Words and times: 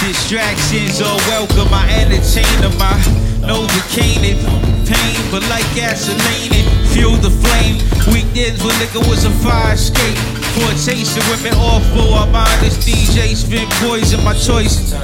Distractions 0.00 1.02
are 1.02 1.16
welcome, 1.28 1.68
I 1.74 1.84
entertain 2.00 2.48
them. 2.64 2.72
I 2.80 2.96
Novocaine 3.44 4.24
it, 4.24 4.40
pain, 4.88 5.20
but 5.30 5.42
like 5.50 5.64
gasoline, 5.74 6.56
it 6.56 6.64
fuel 6.88 7.16
the 7.16 7.28
flame. 7.28 7.76
Weekends 8.08 8.64
when 8.64 8.72
liquor 8.80 9.00
was 9.08 9.24
a 9.24 9.30
fire 9.44 9.74
escape. 9.74 10.16
For 10.56 10.64
a 10.72 10.76
taste 10.80 11.18
of 11.18 11.28
women 11.28 11.52
awful, 11.60 12.14
I'm 12.14 12.34
honest. 12.34 12.80
DJ 12.80 13.36
spin 13.36 13.68
poison, 13.84 14.24
my 14.24 14.32
choice. 14.32 14.94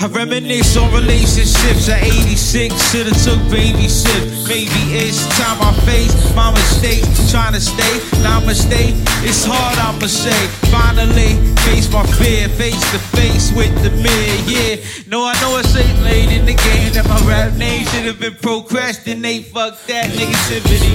I 0.00 0.06
reminisce 0.06 0.76
on 0.78 0.90
relationships 0.92 1.88
at 1.90 2.02
86. 2.02 2.72
Should've 2.90 3.22
took 3.22 3.40
baby 3.50 3.88
sips. 3.88 4.48
Maybe 4.48 4.82
it's 4.96 5.26
time 5.36 5.60
I 5.60 5.72
face 5.84 6.34
my 6.34 6.50
mistakes. 6.52 7.30
Trying 7.30 7.52
to 7.52 7.60
stay, 7.60 7.98
namaste. 8.24 9.07
It's 9.26 9.44
hard, 9.44 9.78
I'ma 9.78 10.06
say. 10.06 10.46
Finally, 10.70 11.34
face 11.66 11.90
my 11.92 12.06
fear, 12.18 12.48
face 12.48 12.80
to 12.92 12.98
face 13.16 13.50
with 13.52 13.74
the 13.82 13.90
mirror. 13.98 14.38
Yeah, 14.46 14.78
no, 15.06 15.26
I 15.26 15.34
know 15.40 15.58
it's 15.58 15.74
ain't 15.74 16.02
late 16.02 16.30
in 16.30 16.46
the 16.46 16.54
game 16.54 16.92
that 16.94 17.06
my 17.08 17.18
rap 17.26 17.54
name 17.54 17.84
should 17.86 18.06
have 18.06 18.20
been 18.20 18.34
procrastinate. 18.34 19.46
Fuck 19.46 19.74
that 19.86 20.10
negativity. 20.14 20.94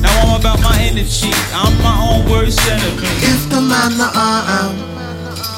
Now 0.00 0.14
I'm 0.22 0.40
about 0.40 0.60
my 0.62 0.78
energy. 0.78 1.32
I'm 1.50 1.74
my 1.82 1.96
own 2.06 2.30
worst 2.30 2.60
enemy. 2.70 3.08
If 3.26 3.50
the 3.50 3.60
man 3.60 3.98
that 3.98 4.12
I 4.14 4.36
am 4.62 4.96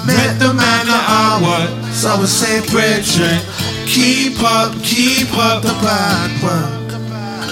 met 0.06 0.38
the 0.38 0.54
man 0.54 0.86
that 0.88 1.04
I 1.04 1.36
was, 1.44 1.68
so 2.00 2.08
I 2.08 2.18
would 2.18 2.28
say, 2.28 2.64
brethren, 2.72 3.36
keep 3.84 4.40
up, 4.40 4.72
keep 4.82 5.28
up 5.36 5.60
the 5.62 5.76
bad 5.84 6.32
work. 6.40 6.88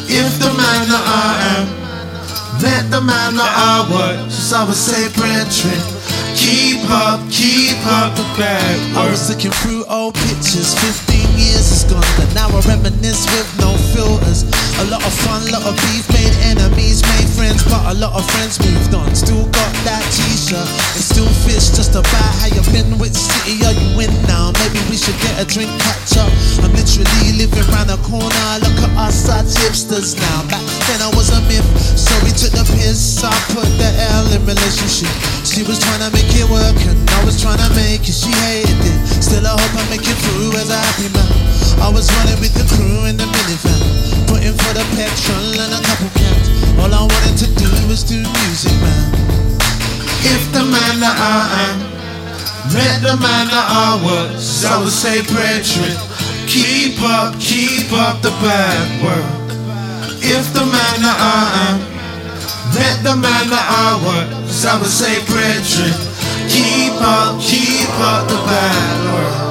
If 0.08 0.38
the 0.38 0.48
man 0.56 0.88
that 0.88 1.04
I 1.04 1.28
am 1.60 1.85
met 2.62 2.90
the 2.90 3.00
man 3.00 3.36
that 3.36 3.52
I 3.52 3.84
was, 3.90 4.32
so 4.32 4.56
I 4.56 4.64
would 4.64 4.76
say, 4.76 5.08
brethren, 5.12 5.80
keep 6.36 6.80
up, 6.88 7.20
keep 7.28 7.76
up 7.84 8.14
the 8.16 8.24
bad 8.36 8.76
I 8.96 9.10
was 9.10 9.28
looking 9.28 9.50
through 9.50 9.84
old 9.88 10.14
pictures, 10.14 10.72
15 11.06 11.36
years 11.36 11.68
is 11.72 11.84
gone, 11.84 12.04
but 12.16 12.28
now 12.32 12.48
I 12.48 12.60
reminisce 12.64 13.28
with 13.32 13.48
no 13.60 13.76
filters. 13.92 14.48
A 14.80 14.84
lot 14.88 15.04
of 15.04 15.12
fun, 15.24 15.44
a 15.48 15.52
lot 15.52 15.64
of 15.64 15.76
beef, 15.88 16.04
made 16.12 16.32
enemies, 16.48 17.04
made 17.16 17.28
friends, 17.36 17.64
but 17.64 17.80
a 17.92 17.94
lot 17.96 18.12
of 18.16 18.24
friends 18.36 18.60
moved 18.60 18.92
on. 18.96 19.08
Still 19.16 19.44
got 19.52 19.72
that 19.84 20.04
t-shirt, 20.12 20.68
it 20.96 21.04
still 21.04 21.28
fits 21.44 21.72
just 21.72 21.92
about 21.96 22.32
how 22.40 22.48
you 22.52 22.64
been, 22.72 22.96
which 23.00 23.16
city 23.16 23.60
are 23.64 23.76
you 23.76 24.00
in 24.00 24.12
now? 24.28 24.52
Maybe 24.64 24.80
we 24.88 24.96
should 24.96 25.16
get 25.20 25.36
a 25.40 25.44
drink, 25.44 25.72
catch 25.80 26.16
up. 26.16 26.28
I'm 26.64 26.72
literally 26.72 27.36
living 27.36 27.64
round 27.72 27.92
the 27.92 28.00
corner, 28.04 28.48
look 28.64 28.78
at 28.84 28.92
us, 28.96 29.28
such 29.28 29.52
hipsters 29.60 30.16
now. 30.16 30.38
Back 30.48 30.64
then 30.88 31.00
I 31.04 31.08
was 31.16 31.32
a 31.32 31.40
myth, 31.48 31.68
trying 37.46 37.62
to 37.62 37.70
make 37.78 38.02
it, 38.02 38.16
she 38.16 38.34
hated 38.42 38.74
it. 38.74 39.22
Still 39.22 39.46
I 39.46 39.54
hope 39.54 39.74
I 39.78 39.86
make 39.86 40.02
it 40.02 40.18
through 40.26 40.58
as 40.58 40.66
a 40.66 40.78
happy 40.78 41.06
man. 41.14 41.30
I 41.78 41.88
was 41.94 42.10
running 42.18 42.42
with 42.42 42.50
the 42.58 42.66
crew 42.74 43.06
in 43.06 43.14
the 43.14 43.22
minivan, 43.22 44.26
putting 44.26 44.50
for 44.50 44.72
the 44.74 44.82
petrol 44.98 45.54
and 45.54 45.70
a 45.70 45.80
couple 45.86 46.10
cans. 46.18 46.46
All 46.82 46.90
I 46.90 47.06
wanted 47.06 47.36
to 47.46 47.48
do 47.54 47.70
was 47.86 48.02
do 48.02 48.18
music, 48.18 48.74
man. 48.82 49.06
If 50.26 50.42
the 50.50 50.66
man 50.66 50.98
that 50.98 51.14
I 51.14 51.38
am 51.70 51.76
met 52.74 52.98
the 53.06 53.14
man 53.14 53.46
that 53.54 53.68
I 53.70 53.94
was, 54.02 54.64
I 54.66 54.82
would 54.82 54.90
say, 54.90 55.22
brethren, 55.30 55.94
keep 56.50 56.98
up, 56.98 57.38
keep 57.38 57.94
up 57.94 58.26
the 58.26 58.34
bad 58.42 58.86
work. 59.06 59.30
If 60.18 60.50
the 60.50 60.66
man 60.66 60.96
that 61.06 61.18
I 61.22 61.46
am 61.70 61.78
met 62.74 62.98
the 63.06 63.14
man 63.14 63.46
that 63.54 63.66
I 63.70 63.94
was, 64.02 64.66
I 64.66 64.74
would 64.82 64.90
say, 64.90 65.22
brethren, 65.30 65.94
keep 66.48 66.92
up, 67.00 67.40
keep 67.40 67.88
up 67.98 68.28
the 68.28 68.36
bad 68.46 68.98
work. 69.12 69.46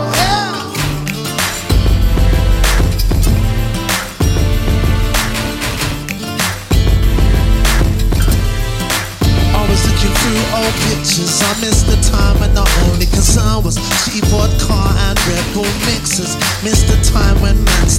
I 9.53 9.61
was 9.69 9.81
looking 9.87 10.13
through 10.19 10.41
old 10.55 10.75
pictures. 10.87 11.41
I 11.41 11.53
miss 11.61 11.83
the 11.83 11.97
time 12.11 12.41
and 12.43 12.55
the 12.55 12.65
only 12.87 13.07
concern 13.07 13.63
was 13.63 13.75
cheap 14.05 14.25
car, 14.67 14.91
and 15.09 15.17
Red 15.27 15.45
Bull 15.53 15.73
mixers. 15.85 16.35
Missed 16.63 16.87
the 16.87 16.97
time 17.11 17.24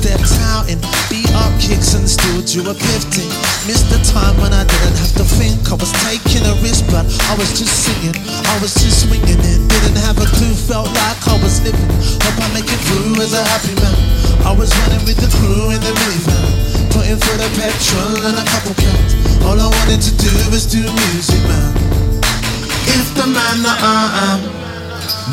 stepped 0.07 0.39
out 0.55 0.71
in 0.71 0.79
beat 1.11 1.27
up 1.35 1.51
kicks 1.59 1.99
and 1.99 2.07
still 2.07 2.39
drew 2.47 2.63
a 2.71 2.75
50. 2.75 3.27
Missed 3.67 3.91
the 3.91 3.99
time 4.07 4.39
when 4.39 4.55
I 4.55 4.63
didn't 4.63 4.95
have 5.03 5.15
to 5.19 5.27
think. 5.27 5.59
I 5.67 5.75
was 5.75 5.91
taking 6.07 6.47
a 6.47 6.55
risk, 6.63 6.87
but 6.95 7.03
I 7.27 7.35
was 7.35 7.51
just 7.59 7.75
singing. 7.83 8.15
I 8.15 8.55
was 8.63 8.71
just 8.79 9.03
swinging 9.03 9.43
and 9.43 9.67
Didn't 9.67 9.99
have 10.07 10.15
a 10.23 10.29
clue, 10.39 10.55
felt 10.55 10.87
like 10.95 11.19
I 11.27 11.35
was 11.43 11.59
living. 11.67 11.91
Hope 12.23 12.39
I 12.39 12.47
make 12.55 12.71
it 12.71 12.79
through 12.87 13.19
as 13.19 13.35
a 13.35 13.43
happy 13.43 13.75
man. 13.83 13.99
I 14.47 14.55
was 14.55 14.71
running 14.87 15.03
with 15.11 15.19
the 15.19 15.31
crew 15.43 15.75
in 15.75 15.83
the 15.83 15.91
minivan. 15.91 16.55
Putting 16.95 17.19
for 17.19 17.35
the 17.35 17.51
petrol 17.59 18.31
and 18.31 18.39
a 18.39 18.47
couple 18.47 18.79
cans. 18.79 19.11
All 19.43 19.59
I 19.59 19.67
wanted 19.67 20.07
to 20.07 20.13
do 20.23 20.31
was 20.55 20.71
do 20.71 20.87
music, 20.87 21.43
man. 21.51 21.75
If 22.95 23.11
the 23.19 23.27
man 23.27 23.57
that 23.67 23.79
I 23.83 24.03
am 24.31 24.41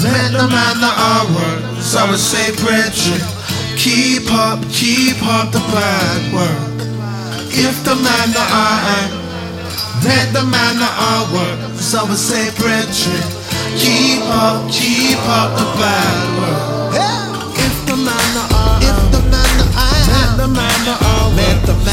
met 0.01 0.33
the 0.33 0.47
man 0.49 0.75
that 0.81 0.97
I 0.97 1.19
was, 1.29 1.95
I 1.95 2.09
would 2.09 2.17
say, 2.17 2.49
brethren, 2.57 3.21
keep 3.83 4.31
up, 4.31 4.63
keep 4.71 5.19
up 5.27 5.51
the 5.51 5.59
bad 5.75 6.21
work. 6.31 6.79
If 7.51 7.83
the 7.83 7.95
man 7.99 8.27
that 8.31 8.47
I 8.47 8.79
am 9.03 9.11
met 10.07 10.31
the 10.31 10.47
man 10.47 10.79
that 10.79 10.95
I 10.95 11.27
was, 11.35 11.91
I 11.91 12.07
would 12.07 12.15
say, 12.15 12.47
brethren, 12.55 13.23
keep 13.75 14.23
up, 14.31 14.71
keep 14.71 15.19
up 15.27 15.51
the 15.59 15.67
bad 15.75 16.27
work. 16.39 16.95
If 17.59 17.75
the 17.83 17.99
man 17.99 18.27
that 18.39 18.47
I 18.55 18.79
If 18.87 19.03
the 19.11 19.21
man 19.27 19.51
that 19.59 19.75
I 19.75 19.99
am 20.15 20.39
the 20.39 20.47
man 20.47 20.79
that 20.87 20.99
I 21.03 21.11
the 21.67 21.75
man 21.75 21.83
I 21.83 21.83
that 21.83 21.83
I 21.83 21.91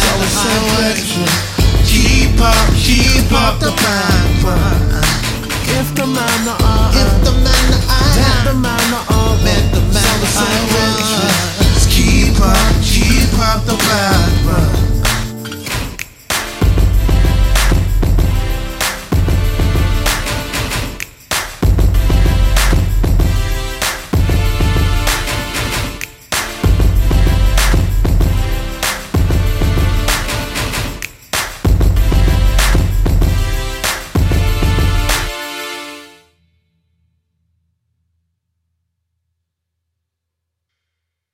keep 1.91 2.39
up, 2.39 2.71
keep 2.79 3.27
up 3.35 3.59
the 3.59 3.75
bad 3.75 4.31
work. 4.47 5.03
If 5.75 5.91
the 5.99 6.07
man 6.07 6.39
that 6.47 6.63
I 6.63 6.70
the 12.41 12.80